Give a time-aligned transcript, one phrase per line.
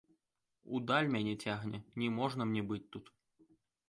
[0.77, 3.05] У даль мяне цягне, не можна мне быць тут.